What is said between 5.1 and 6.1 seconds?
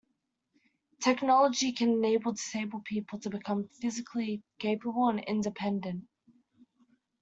independent.